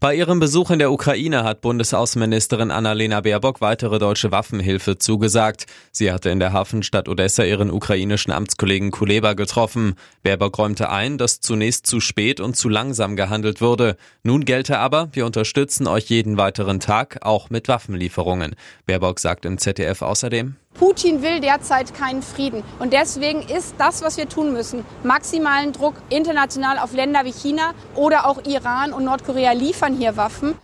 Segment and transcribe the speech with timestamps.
[0.00, 5.66] Bei ihrem Besuch in der Ukraine hat Bundesaußenministerin Annalena Baerbock weitere deutsche Waffenhilfe zugesagt.
[5.92, 9.94] Sie hatte in der Hafenstadt Odessa ihren ukrainischen Amtskollegen Kuleba getroffen.
[10.22, 13.96] Baerbock räumte ein, dass zunächst zu spät und zu langsam gehandelt wurde.
[14.22, 18.54] Nun gelte aber, wir unterstützen euch jeden weiteren Tag, auch mit Waffenlieferungen.
[18.86, 22.62] Baerbock sagt im ZDF außerdem, Putin will derzeit keinen Frieden.
[22.78, 27.72] Und deswegen ist das, was wir tun müssen, maximalen Druck international auf Länder wie China
[27.94, 30.54] oder auch Iran und Nordkorea liefern hier Waffen.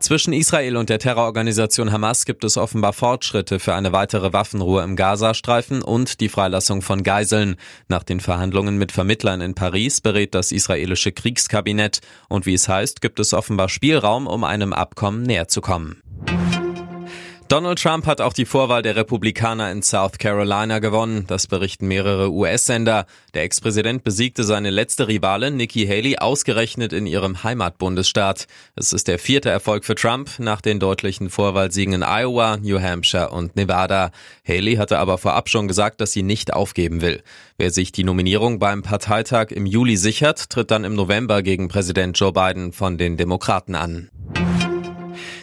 [0.00, 4.94] Zwischen Israel und der Terrororganisation Hamas gibt es offenbar Fortschritte für eine weitere Waffenruhe im
[4.94, 7.56] Gazastreifen und die Freilassung von Geiseln.
[7.88, 13.00] Nach den Verhandlungen mit Vermittlern in Paris berät das israelische Kriegskabinett und wie es heißt,
[13.00, 16.00] gibt es offenbar Spielraum, um einem Abkommen näher zu kommen.
[17.48, 21.24] Donald Trump hat auch die Vorwahl der Republikaner in South Carolina gewonnen.
[21.28, 23.06] Das berichten mehrere US-Sender.
[23.32, 28.48] Der Ex-Präsident besiegte seine letzte Rivalin Nikki Haley ausgerechnet in ihrem Heimatbundesstaat.
[28.76, 33.30] Es ist der vierte Erfolg für Trump nach den deutlichen Vorwahlsiegen in Iowa, New Hampshire
[33.30, 34.10] und Nevada.
[34.46, 37.22] Haley hatte aber vorab schon gesagt, dass sie nicht aufgeben will.
[37.56, 42.18] Wer sich die Nominierung beim Parteitag im Juli sichert, tritt dann im November gegen Präsident
[42.18, 44.10] Joe Biden von den Demokraten an.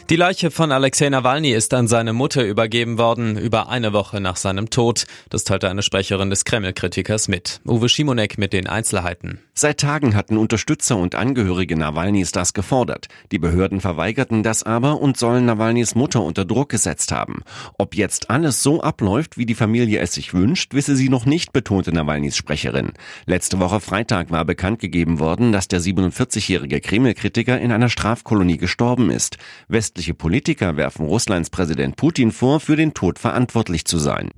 [0.08, 4.36] Die Leiche von Alexei Nawalny ist an seine Mutter übergeben worden, über eine Woche nach
[4.36, 5.04] seinem Tod.
[5.30, 7.60] Das teilte eine Sprecherin des Kreml-Kritikers mit.
[7.66, 9.40] Uwe Schimonek mit den Einzelheiten.
[9.52, 13.08] Seit Tagen hatten Unterstützer und Angehörige Nawalnys das gefordert.
[13.32, 17.42] Die Behörden verweigerten das aber und sollen Nawalnys Mutter unter Druck gesetzt haben.
[17.76, 21.52] Ob jetzt alles so abläuft, wie die Familie es sich wünscht, wisse sie noch nicht,
[21.52, 22.92] betonte Nawalnys Sprecherin.
[23.24, 29.10] Letzte Woche Freitag war bekannt gegeben worden, dass der 47-jährige Kreml-Kritiker in einer Strafkolonie gestorben
[29.10, 29.38] ist.
[29.66, 34.28] West Westliche Politiker werfen Russlands Präsident Putin vor, für den Tod verantwortlich zu sein.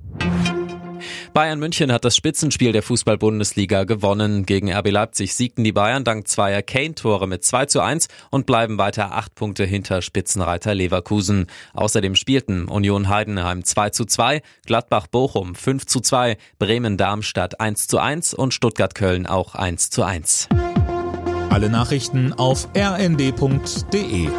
[1.33, 4.45] Bayern München hat das Spitzenspiel der Fußball-Bundesliga gewonnen.
[4.45, 8.77] Gegen RB Leipzig siegten die Bayern dank zweier Kane-Tore mit 2 zu 1 und bleiben
[8.77, 11.47] weiter acht Punkte hinter Spitzenreiter Leverkusen.
[11.73, 17.89] Außerdem spielten Union Heidenheim 2 zu 2, Gladbach Bochum 5 zu 2, Bremen Darmstadt 1
[17.89, 20.47] zu 1 und Stuttgart Köln auch 1 zu 1.
[21.49, 24.29] Alle Nachrichten auf rnd.de